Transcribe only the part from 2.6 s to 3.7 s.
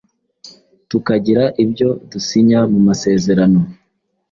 mumasezerano